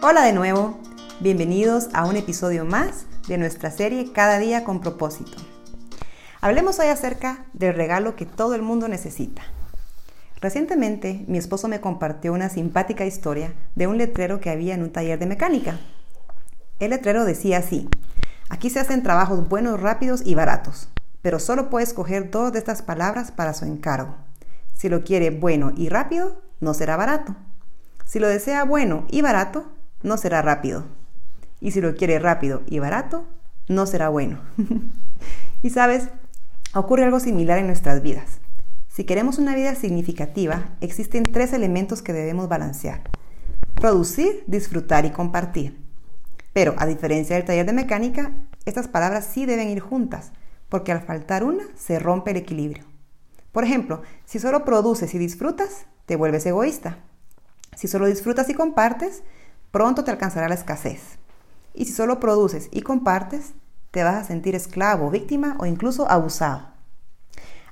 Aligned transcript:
Hola 0.00 0.22
de 0.22 0.32
nuevo, 0.32 0.78
bienvenidos 1.18 1.88
a 1.92 2.06
un 2.06 2.14
episodio 2.14 2.64
más 2.64 3.06
de 3.26 3.36
nuestra 3.36 3.72
serie 3.72 4.12
Cada 4.12 4.38
día 4.38 4.62
con 4.62 4.80
propósito. 4.80 5.32
Hablemos 6.40 6.78
hoy 6.78 6.86
acerca 6.86 7.46
del 7.52 7.74
regalo 7.74 8.14
que 8.14 8.24
todo 8.24 8.54
el 8.54 8.62
mundo 8.62 8.86
necesita. 8.86 9.42
Recientemente 10.40 11.24
mi 11.26 11.36
esposo 11.36 11.66
me 11.66 11.80
compartió 11.80 12.32
una 12.32 12.48
simpática 12.48 13.06
historia 13.06 13.52
de 13.74 13.88
un 13.88 13.98
letrero 13.98 14.38
que 14.38 14.50
había 14.50 14.74
en 14.74 14.84
un 14.84 14.92
taller 14.92 15.18
de 15.18 15.26
mecánica. 15.26 15.80
El 16.78 16.90
letrero 16.90 17.24
decía 17.24 17.58
así, 17.58 17.88
aquí 18.50 18.70
se 18.70 18.78
hacen 18.78 19.02
trabajos 19.02 19.48
buenos, 19.48 19.80
rápidos 19.80 20.22
y 20.24 20.36
baratos, 20.36 20.90
pero 21.22 21.40
solo 21.40 21.70
puedes 21.70 21.92
coger 21.92 22.30
dos 22.30 22.52
de 22.52 22.60
estas 22.60 22.82
palabras 22.82 23.32
para 23.32 23.52
su 23.52 23.64
encargo. 23.64 24.14
Si 24.74 24.88
lo 24.88 25.02
quiere 25.02 25.30
bueno 25.30 25.72
y 25.76 25.88
rápido, 25.88 26.40
no 26.60 26.72
será 26.72 26.96
barato. 26.96 27.34
Si 28.06 28.20
lo 28.20 28.28
desea 28.28 28.62
bueno 28.62 29.04
y 29.10 29.22
barato, 29.22 29.72
no 30.02 30.16
será 30.16 30.42
rápido. 30.42 30.84
Y 31.60 31.72
si 31.72 31.80
lo 31.80 31.94
quiere 31.94 32.18
rápido 32.18 32.62
y 32.66 32.78
barato, 32.78 33.26
no 33.68 33.86
será 33.86 34.08
bueno. 34.08 34.40
y 35.62 35.70
sabes, 35.70 36.08
ocurre 36.74 37.04
algo 37.04 37.20
similar 37.20 37.58
en 37.58 37.66
nuestras 37.66 38.02
vidas. 38.02 38.40
Si 38.88 39.04
queremos 39.04 39.38
una 39.38 39.54
vida 39.54 39.74
significativa, 39.74 40.70
existen 40.80 41.22
tres 41.22 41.52
elementos 41.52 42.02
que 42.02 42.12
debemos 42.12 42.48
balancear. 42.48 43.02
Producir, 43.74 44.42
disfrutar 44.46 45.04
y 45.04 45.10
compartir. 45.10 45.78
Pero 46.52 46.74
a 46.78 46.86
diferencia 46.86 47.36
del 47.36 47.44
taller 47.44 47.66
de 47.66 47.72
mecánica, 47.72 48.32
estas 48.64 48.88
palabras 48.88 49.24
sí 49.24 49.46
deben 49.46 49.68
ir 49.68 49.80
juntas, 49.80 50.32
porque 50.68 50.90
al 50.90 51.02
faltar 51.02 51.44
una 51.44 51.64
se 51.76 51.98
rompe 51.98 52.32
el 52.32 52.38
equilibrio. 52.38 52.84
Por 53.52 53.64
ejemplo, 53.64 54.02
si 54.24 54.38
solo 54.38 54.64
produces 54.64 55.14
y 55.14 55.18
disfrutas, 55.18 55.86
te 56.06 56.16
vuelves 56.16 56.44
egoísta. 56.46 56.98
Si 57.76 57.86
solo 57.86 58.06
disfrutas 58.06 58.48
y 58.48 58.54
compartes, 58.54 59.22
pronto 59.70 60.04
te 60.04 60.10
alcanzará 60.10 60.48
la 60.48 60.54
escasez. 60.54 61.18
Y 61.74 61.84
si 61.84 61.92
solo 61.92 62.20
produces 62.20 62.68
y 62.72 62.82
compartes, 62.82 63.54
te 63.90 64.02
vas 64.02 64.16
a 64.16 64.24
sentir 64.24 64.54
esclavo, 64.54 65.10
víctima 65.10 65.56
o 65.58 65.66
incluso 65.66 66.10
abusado. 66.10 66.68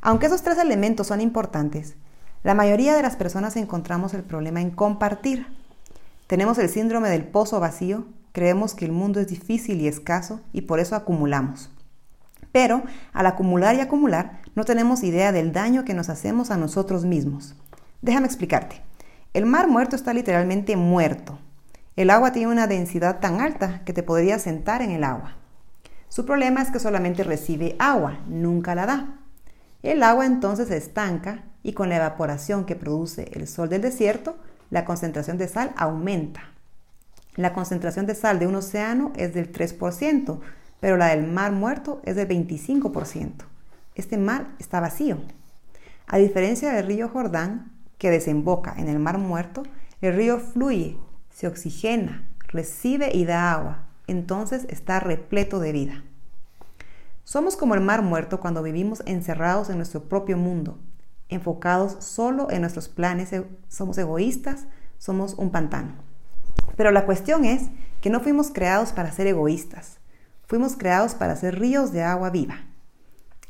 Aunque 0.00 0.26
esos 0.26 0.42
tres 0.42 0.58
elementos 0.58 1.08
son 1.08 1.20
importantes, 1.20 1.96
la 2.42 2.54
mayoría 2.54 2.94
de 2.94 3.02
las 3.02 3.16
personas 3.16 3.56
encontramos 3.56 4.14
el 4.14 4.22
problema 4.22 4.60
en 4.60 4.70
compartir. 4.70 5.46
Tenemos 6.26 6.58
el 6.58 6.68
síndrome 6.68 7.08
del 7.08 7.26
pozo 7.26 7.58
vacío, 7.58 8.06
creemos 8.32 8.74
que 8.74 8.84
el 8.84 8.92
mundo 8.92 9.18
es 9.18 9.28
difícil 9.28 9.80
y 9.80 9.88
escaso 9.88 10.40
y 10.52 10.62
por 10.62 10.78
eso 10.78 10.94
acumulamos. 10.94 11.70
Pero 12.52 12.84
al 13.12 13.26
acumular 13.26 13.74
y 13.74 13.80
acumular 13.80 14.40
no 14.54 14.64
tenemos 14.64 15.02
idea 15.02 15.32
del 15.32 15.52
daño 15.52 15.84
que 15.84 15.94
nos 15.94 16.08
hacemos 16.08 16.50
a 16.50 16.56
nosotros 16.56 17.04
mismos. 17.04 17.56
Déjame 18.00 18.26
explicarte. 18.26 18.80
El 19.34 19.46
mar 19.46 19.68
muerto 19.68 19.96
está 19.96 20.14
literalmente 20.14 20.76
muerto. 20.76 21.38
El 21.96 22.10
agua 22.10 22.32
tiene 22.32 22.52
una 22.52 22.66
densidad 22.66 23.20
tan 23.20 23.40
alta 23.40 23.80
que 23.86 23.94
te 23.94 24.02
podrías 24.02 24.42
sentar 24.42 24.82
en 24.82 24.90
el 24.90 25.02
agua. 25.02 25.36
Su 26.10 26.26
problema 26.26 26.60
es 26.60 26.70
que 26.70 26.78
solamente 26.78 27.24
recibe 27.24 27.74
agua, 27.78 28.18
nunca 28.28 28.74
la 28.74 28.84
da. 28.84 29.20
El 29.82 30.02
agua 30.02 30.26
entonces 30.26 30.68
se 30.68 30.76
estanca 30.76 31.44
y 31.62 31.72
con 31.72 31.88
la 31.88 31.96
evaporación 31.96 32.66
que 32.66 32.76
produce 32.76 33.30
el 33.32 33.48
sol 33.48 33.70
del 33.70 33.80
desierto, 33.80 34.36
la 34.68 34.84
concentración 34.84 35.38
de 35.38 35.48
sal 35.48 35.72
aumenta. 35.76 36.42
La 37.34 37.54
concentración 37.54 38.04
de 38.04 38.14
sal 38.14 38.38
de 38.38 38.46
un 38.46 38.56
océano 38.56 39.12
es 39.16 39.32
del 39.32 39.50
3%, 39.50 40.40
pero 40.80 40.98
la 40.98 41.08
del 41.08 41.26
mar 41.26 41.52
muerto 41.52 42.02
es 42.04 42.14
del 42.14 42.28
25%. 42.28 43.32
Este 43.94 44.18
mar 44.18 44.48
está 44.58 44.80
vacío. 44.80 45.16
A 46.06 46.18
diferencia 46.18 46.72
del 46.72 46.86
río 46.86 47.08
Jordán, 47.08 47.72
que 47.96 48.10
desemboca 48.10 48.74
en 48.76 48.88
el 48.88 48.98
mar 48.98 49.16
muerto, 49.16 49.62
el 50.02 50.14
río 50.14 50.38
fluye 50.38 50.98
se 51.36 51.46
oxigena, 51.46 52.26
recibe 52.48 53.14
y 53.14 53.26
da 53.26 53.52
agua, 53.52 53.84
entonces 54.06 54.64
está 54.70 55.00
repleto 55.00 55.60
de 55.60 55.70
vida. 55.70 56.02
Somos 57.24 57.58
como 57.58 57.74
el 57.74 57.82
mar 57.82 58.00
muerto 58.00 58.40
cuando 58.40 58.62
vivimos 58.62 59.02
encerrados 59.04 59.68
en 59.68 59.76
nuestro 59.76 60.04
propio 60.04 60.38
mundo, 60.38 60.78
enfocados 61.28 62.02
solo 62.02 62.50
en 62.50 62.62
nuestros 62.62 62.88
planes, 62.88 63.34
e, 63.34 63.44
somos 63.68 63.98
egoístas, 63.98 64.64
somos 64.96 65.34
un 65.34 65.50
pantano. 65.50 65.92
Pero 66.74 66.90
la 66.90 67.04
cuestión 67.04 67.44
es 67.44 67.64
que 68.00 68.08
no 68.08 68.20
fuimos 68.20 68.50
creados 68.50 68.92
para 68.92 69.12
ser 69.12 69.26
egoístas, 69.26 69.98
fuimos 70.46 70.74
creados 70.74 71.14
para 71.14 71.36
ser 71.36 71.58
ríos 71.58 71.92
de 71.92 72.02
agua 72.02 72.30
viva. 72.30 72.64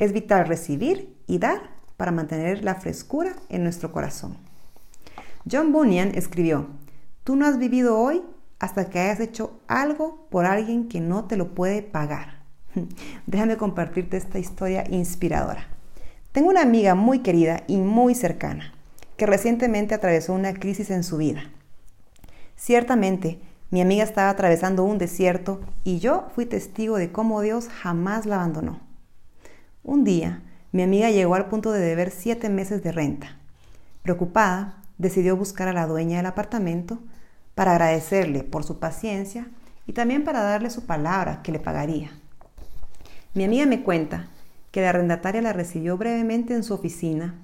Es 0.00 0.12
vital 0.12 0.48
recibir 0.48 1.16
y 1.28 1.38
dar 1.38 1.70
para 1.97 2.10
mantener 2.10 2.64
la 2.64 2.74
frescura 2.74 3.36
en 3.48 3.62
nuestro 3.62 3.92
corazón. 3.92 4.36
John 5.48 5.70
Bunyan 5.70 6.16
escribió, 6.16 6.66
Tú 7.26 7.34
no 7.34 7.44
has 7.44 7.59
vivido 7.59 7.98
hoy 7.98 8.22
hasta 8.60 8.88
que 8.88 9.00
hayas 9.00 9.19
hecho 9.19 9.59
algo 9.66 10.28
por 10.31 10.47
alguien 10.47 10.87
que 10.87 11.00
no 11.00 11.25
te 11.25 11.37
lo 11.37 11.56
puede 11.56 11.82
pagar. 11.82 12.44
Déjame 13.26 13.56
compartirte 13.56 14.16
esta 14.16 14.38
historia 14.38 14.84
inspiradora. 14.88 15.66
Tengo 16.31 16.50
una 16.50 16.62
amiga 16.62 16.94
muy 16.94 17.22
querida 17.25 17.65
y 17.66 17.78
muy 17.78 18.15
cercana 18.15 18.72
que 19.16 19.26
recientemente 19.26 19.92
atravesó 19.92 20.34
una 20.34 20.54
crisis 20.54 20.88
en 20.92 21.03
su 21.03 21.16
vida. 21.16 21.50
Ciertamente, 22.54 23.41
mi 23.72 23.81
amiga 23.81 24.04
estaba 24.04 24.31
atravesando 24.31 24.84
un 24.84 24.97
desierto 24.97 25.60
y 25.82 25.98
yo 25.98 26.28
fui 26.32 26.47
testigo 26.47 26.97
de 26.97 27.10
cómo 27.10 27.41
Dios 27.41 27.66
jamás 27.66 28.25
la 28.26 28.36
abandonó. 28.36 28.78
Un 29.82 30.04
día, 30.04 30.44
mi 30.70 30.84
amiga 30.84 31.10
llegó 31.10 31.34
al 31.34 31.48
punto 31.48 31.72
de 31.72 31.81
deber 31.81 32.12
siete 32.12 32.50
meses 32.50 32.84
de 32.84 32.92
renta. 32.92 33.41
Preocupada, 34.04 34.81
decidió 34.97 35.36
buscar 35.36 35.66
a 35.66 35.72
la 35.72 35.88
dueña 35.88 36.19
del 36.19 36.26
apartamento 36.26 37.00
para 37.56 37.72
agradecerle 37.72 38.44
por 38.44 38.64
su 38.64 38.78
paciencia 38.78 39.48
y 39.86 39.94
también 39.94 40.24
para 40.24 40.42
darle 40.42 40.68
su 40.68 40.84
palabra 40.84 41.40
que 41.42 41.52
le 41.52 41.58
pagaría. 41.58 42.10
Mi 43.32 43.44
amiga 43.44 43.64
me 43.64 43.82
cuenta 43.82 44.28
que 44.70 44.82
la 44.82 44.90
arrendataria 44.90 45.40
la 45.40 45.54
recibió 45.54 45.96
brevemente 45.96 46.54
en 46.54 46.62
su 46.62 46.74
oficina 46.74 47.34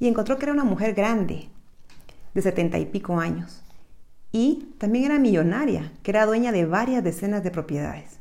y 0.00 0.08
encontró 0.08 0.36
que 0.36 0.46
era 0.46 0.52
una 0.52 0.64
mujer 0.64 0.94
grande, 0.94 1.48
de 2.34 2.42
setenta 2.42 2.78
y 2.78 2.86
pico 2.86 3.20
años, 3.20 3.62
y 4.32 4.74
también 4.78 5.04
era 5.04 5.20
millonaria, 5.20 5.92
que 6.02 6.10
era 6.10 6.26
dueña 6.26 6.50
de 6.50 6.66
varias 6.66 7.04
decenas 7.04 7.44
de 7.44 7.52
propiedades. 7.52 8.18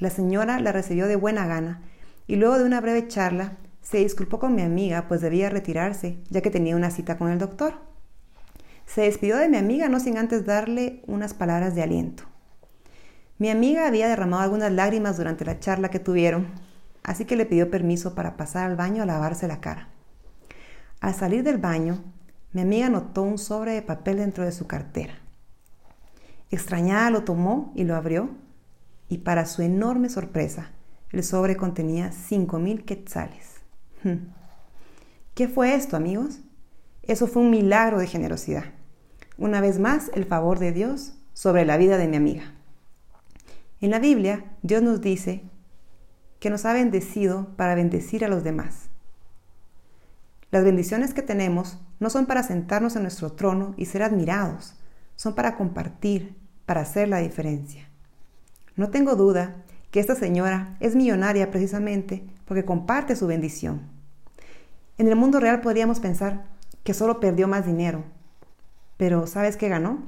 La 0.00 0.10
señora 0.10 0.58
la 0.58 0.72
recibió 0.72 1.06
de 1.06 1.14
buena 1.14 1.46
gana 1.46 1.82
y 2.26 2.34
luego 2.34 2.58
de 2.58 2.64
una 2.64 2.80
breve 2.80 3.06
charla 3.06 3.52
se 3.80 3.98
disculpó 3.98 4.40
con 4.40 4.56
mi 4.56 4.62
amiga 4.62 5.06
pues 5.06 5.20
debía 5.20 5.50
retirarse 5.50 6.18
ya 6.30 6.40
que 6.40 6.50
tenía 6.50 6.74
una 6.74 6.90
cita 6.90 7.16
con 7.16 7.30
el 7.30 7.38
doctor. 7.38 7.74
Se 8.88 9.02
despidió 9.02 9.36
de 9.36 9.50
mi 9.50 9.58
amiga 9.58 9.90
no 9.90 10.00
sin 10.00 10.16
antes 10.16 10.46
darle 10.46 11.02
unas 11.06 11.34
palabras 11.34 11.74
de 11.74 11.82
aliento. 11.82 12.22
Mi 13.36 13.50
amiga 13.50 13.86
había 13.86 14.08
derramado 14.08 14.42
algunas 14.42 14.72
lágrimas 14.72 15.18
durante 15.18 15.44
la 15.44 15.60
charla 15.60 15.90
que 15.90 15.98
tuvieron, 15.98 16.48
así 17.02 17.26
que 17.26 17.36
le 17.36 17.44
pidió 17.44 17.70
permiso 17.70 18.14
para 18.14 18.38
pasar 18.38 18.64
al 18.64 18.76
baño 18.76 19.02
a 19.02 19.06
lavarse 19.06 19.46
la 19.46 19.60
cara. 19.60 19.90
Al 21.00 21.14
salir 21.14 21.42
del 21.42 21.58
baño, 21.58 22.02
mi 22.52 22.62
amiga 22.62 22.88
notó 22.88 23.22
un 23.22 23.36
sobre 23.36 23.72
de 23.72 23.82
papel 23.82 24.16
dentro 24.16 24.42
de 24.42 24.52
su 24.52 24.66
cartera. 24.66 25.18
Extrañada 26.50 27.10
lo 27.10 27.24
tomó 27.24 27.72
y 27.76 27.84
lo 27.84 27.94
abrió, 27.94 28.30
y 29.10 29.18
para 29.18 29.44
su 29.44 29.60
enorme 29.60 30.08
sorpresa, 30.08 30.70
el 31.12 31.22
sobre 31.22 31.58
contenía 31.58 32.10
cinco 32.10 32.58
mil 32.58 32.86
quetzales. 32.86 33.60
¿Qué 35.34 35.46
fue 35.46 35.74
esto, 35.74 35.94
amigos? 35.94 36.40
Eso 37.02 37.26
fue 37.26 37.42
un 37.42 37.50
milagro 37.50 37.98
de 37.98 38.06
generosidad 38.06 38.77
una 39.38 39.60
vez 39.60 39.78
más 39.78 40.10
el 40.14 40.24
favor 40.24 40.58
de 40.58 40.72
Dios 40.72 41.14
sobre 41.32 41.64
la 41.64 41.76
vida 41.76 41.96
de 41.96 42.08
mi 42.08 42.16
amiga. 42.16 42.52
En 43.80 43.90
la 43.90 44.00
Biblia, 44.00 44.44
Dios 44.62 44.82
nos 44.82 45.00
dice 45.00 45.42
que 46.40 46.50
nos 46.50 46.64
ha 46.64 46.72
bendecido 46.72 47.48
para 47.56 47.76
bendecir 47.76 48.24
a 48.24 48.28
los 48.28 48.42
demás. 48.42 48.90
Las 50.50 50.64
bendiciones 50.64 51.14
que 51.14 51.22
tenemos 51.22 51.78
no 52.00 52.10
son 52.10 52.26
para 52.26 52.42
sentarnos 52.42 52.96
en 52.96 53.02
nuestro 53.02 53.32
trono 53.32 53.74
y 53.76 53.86
ser 53.86 54.02
admirados, 54.02 54.74
son 55.14 55.34
para 55.34 55.56
compartir, 55.56 56.36
para 56.66 56.80
hacer 56.80 57.08
la 57.08 57.18
diferencia. 57.18 57.88
No 58.74 58.90
tengo 58.90 59.14
duda 59.14 59.64
que 59.90 60.00
esta 60.00 60.16
señora 60.16 60.76
es 60.80 60.96
millonaria 60.96 61.50
precisamente 61.50 62.24
porque 62.44 62.64
comparte 62.64 63.14
su 63.14 63.26
bendición. 63.26 63.82
En 64.96 65.06
el 65.06 65.16
mundo 65.16 65.38
real 65.38 65.60
podríamos 65.60 66.00
pensar 66.00 66.46
que 66.82 66.94
solo 66.94 67.20
perdió 67.20 67.46
más 67.46 67.66
dinero, 67.66 68.04
pero 68.98 69.26
¿sabes 69.26 69.56
qué 69.56 69.68
ganó? 69.70 70.02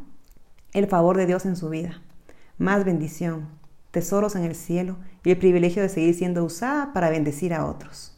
El 0.72 0.86
favor 0.86 1.16
de 1.16 1.24
Dios 1.24 1.46
en 1.46 1.56
su 1.56 1.70
vida, 1.70 2.02
más 2.58 2.84
bendición, 2.84 3.48
tesoros 3.92 4.36
en 4.36 4.44
el 4.44 4.54
cielo 4.54 4.98
y 5.24 5.30
el 5.30 5.38
privilegio 5.38 5.80
de 5.80 5.88
seguir 5.88 6.14
siendo 6.14 6.44
usada 6.44 6.92
para 6.92 7.08
bendecir 7.08 7.54
a 7.54 7.64
otros. 7.64 8.16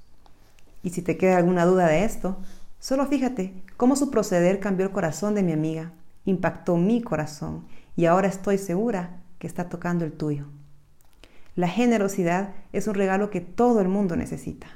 Y 0.83 0.91
si 0.91 1.03
te 1.03 1.17
queda 1.17 1.37
alguna 1.37 1.65
duda 1.65 1.87
de 1.87 2.05
esto, 2.05 2.39
solo 2.81 3.07
fíjate 3.07 3.55
cómo 3.77 3.97
su 3.97 4.11
proceder 4.11 4.59
cambió 4.61 4.87
el 4.87 4.93
corazón 4.93 5.35
de 5.35 5.43
mi 5.43 5.53
amiga, 5.53 5.93
impactó 6.25 6.77
mi 6.77 7.03
corazón 7.03 7.67
y 7.95 8.07
ahora 8.07 8.29
estoy 8.29 8.59
segura 8.59 9.21
que 9.39 9.47
está 9.47 9.69
tocando 9.69 10.05
el 10.05 10.13
tuyo. 10.13 10.47
La 11.55 11.69
generosidad 11.69 12.55
es 12.73 12.87
un 12.87 12.95
regalo 12.95 13.29
que 13.29 13.43
todo 13.43 13.81
el 13.81 13.89
mundo 13.89 14.17
necesita. 14.17 14.69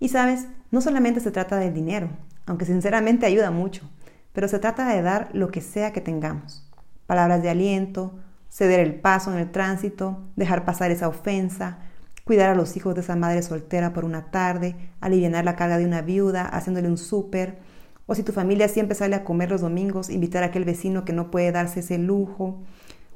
Y 0.00 0.08
sabes, 0.08 0.46
no 0.70 0.80
solamente 0.80 1.20
se 1.20 1.30
trata 1.30 1.58
del 1.58 1.74
dinero, 1.74 2.08
aunque 2.46 2.64
sinceramente 2.64 3.26
ayuda 3.26 3.50
mucho, 3.50 3.88
pero 4.34 4.48
se 4.48 4.58
trata 4.58 4.86
de 4.88 5.00
dar 5.00 5.30
lo 5.32 5.50
que 5.50 5.62
sea 5.62 5.92
que 5.94 6.02
tengamos. 6.02 6.68
palabras 7.06 7.42
de 7.42 7.50
aliento, 7.50 8.18
ceder 8.50 8.80
el 8.80 8.94
paso 8.94 9.32
en 9.32 9.38
el 9.38 9.50
tránsito, 9.50 10.22
dejar 10.36 10.64
pasar 10.64 10.90
esa 10.90 11.08
ofensa, 11.08 11.78
cuidar 12.24 12.50
a 12.50 12.54
los 12.54 12.76
hijos 12.76 12.94
de 12.94 13.02
esa 13.02 13.16
madre 13.16 13.42
soltera 13.42 13.92
por 13.92 14.04
una 14.04 14.30
tarde, 14.30 14.74
aliviar 15.00 15.44
la 15.44 15.56
carga 15.56 15.78
de 15.78 15.84
una 15.84 16.02
viuda, 16.02 16.46
haciéndole 16.46 16.88
un 16.88 16.96
súper, 16.96 17.58
o 18.06 18.14
si 18.14 18.22
tu 18.22 18.32
familia 18.32 18.68
siempre 18.68 18.94
sale 18.94 19.16
a 19.16 19.24
comer 19.24 19.50
los 19.50 19.60
domingos, 19.60 20.10
invitar 20.10 20.42
a 20.42 20.46
aquel 20.46 20.64
vecino 20.64 21.04
que 21.04 21.12
no 21.12 21.30
puede 21.30 21.52
darse 21.52 21.80
ese 21.80 21.98
lujo, 21.98 22.62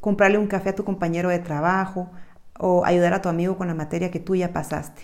comprarle 0.01 0.39
un 0.39 0.47
café 0.47 0.71
a 0.71 0.75
tu 0.75 0.85
compañero 0.85 1.29
de 1.29 1.39
trabajo 1.39 2.11
o 2.59 2.85
ayudar 2.85 3.15
a 3.15 3.23
tu 3.23 3.29
amigo 3.29 3.57
con 3.57 3.69
la 3.69 3.75
materia 3.75 4.11
que 4.11 4.21
tú 4.21 4.37
ya 4.37 4.53
pasaste. 4.53 5.03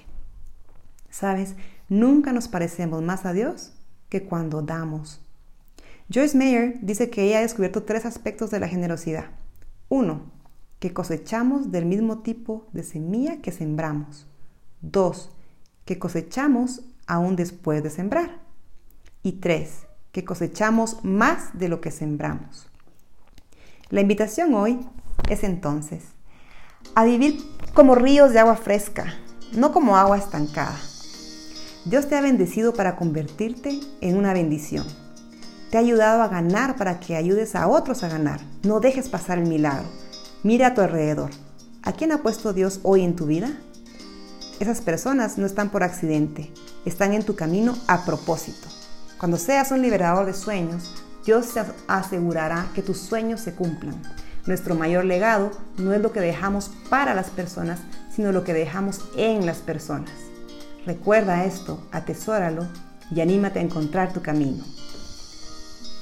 Sabes, 1.10 1.56
nunca 1.88 2.32
nos 2.32 2.48
parecemos 2.48 3.02
más 3.02 3.26
a 3.26 3.32
Dios 3.32 3.72
que 4.08 4.24
cuando 4.24 4.62
damos. 4.62 5.23
Joyce 6.12 6.36
Meyer 6.36 6.78
dice 6.82 7.08
que 7.08 7.24
ella 7.24 7.38
ha 7.38 7.42
descubierto 7.42 7.84
tres 7.84 8.04
aspectos 8.04 8.50
de 8.50 8.60
la 8.60 8.68
generosidad. 8.68 9.26
Uno, 9.88 10.30
que 10.78 10.92
cosechamos 10.92 11.72
del 11.72 11.86
mismo 11.86 12.18
tipo 12.18 12.66
de 12.72 12.82
semilla 12.82 13.40
que 13.40 13.52
sembramos. 13.52 14.26
Dos, 14.82 15.30
que 15.84 15.98
cosechamos 15.98 16.82
aún 17.06 17.36
después 17.36 17.82
de 17.82 17.90
sembrar. 17.90 18.42
Y 19.22 19.32
tres, 19.32 19.86
que 20.12 20.24
cosechamos 20.24 21.02
más 21.04 21.58
de 21.58 21.68
lo 21.68 21.80
que 21.80 21.90
sembramos. 21.90 22.68
La 23.88 24.02
invitación 24.02 24.54
hoy 24.54 24.80
es 25.28 25.42
entonces 25.42 26.04
a 26.94 27.04
vivir 27.04 27.38
como 27.72 27.94
ríos 27.94 28.32
de 28.32 28.40
agua 28.40 28.56
fresca, 28.56 29.14
no 29.52 29.72
como 29.72 29.96
agua 29.96 30.18
estancada. 30.18 30.78
Dios 31.86 32.08
te 32.08 32.16
ha 32.16 32.20
bendecido 32.20 32.74
para 32.74 32.96
convertirte 32.96 33.80
en 34.00 34.16
una 34.16 34.32
bendición. 34.32 34.86
Te 35.74 35.78
ha 35.78 35.80
ayudado 35.80 36.22
a 36.22 36.28
ganar 36.28 36.76
para 36.76 37.00
que 37.00 37.16
ayudes 37.16 37.56
a 37.56 37.66
otros 37.66 38.04
a 38.04 38.08
ganar. 38.08 38.38
No 38.62 38.78
dejes 38.78 39.08
pasar 39.08 39.38
el 39.38 39.48
milagro. 39.48 39.88
Mira 40.44 40.68
a 40.68 40.74
tu 40.74 40.82
alrededor. 40.82 41.30
¿A 41.82 41.90
quién 41.90 42.12
ha 42.12 42.18
puesto 42.22 42.52
Dios 42.52 42.78
hoy 42.84 43.02
en 43.02 43.16
tu 43.16 43.26
vida? 43.26 43.50
Esas 44.60 44.80
personas 44.80 45.36
no 45.36 45.46
están 45.46 45.70
por 45.70 45.82
accidente, 45.82 46.52
están 46.84 47.12
en 47.12 47.24
tu 47.24 47.34
camino 47.34 47.76
a 47.88 48.04
propósito. 48.04 48.68
Cuando 49.18 49.36
seas 49.36 49.72
un 49.72 49.82
liberador 49.82 50.26
de 50.26 50.34
sueños, 50.34 50.94
Dios 51.26 51.46
se 51.46 51.64
asegurará 51.88 52.68
que 52.72 52.82
tus 52.82 52.98
sueños 52.98 53.40
se 53.40 53.56
cumplan. 53.56 54.00
Nuestro 54.46 54.76
mayor 54.76 55.04
legado 55.04 55.50
no 55.76 55.92
es 55.92 56.00
lo 56.00 56.12
que 56.12 56.20
dejamos 56.20 56.70
para 56.88 57.14
las 57.14 57.30
personas, 57.30 57.80
sino 58.14 58.30
lo 58.30 58.44
que 58.44 58.54
dejamos 58.54 59.00
en 59.16 59.44
las 59.44 59.58
personas. 59.58 60.12
Recuerda 60.86 61.44
esto, 61.46 61.84
atesóralo 61.90 62.64
y 63.12 63.20
anímate 63.20 63.58
a 63.58 63.62
encontrar 63.62 64.12
tu 64.12 64.22
camino. 64.22 64.62